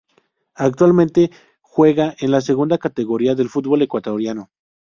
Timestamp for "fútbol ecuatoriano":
3.49-4.49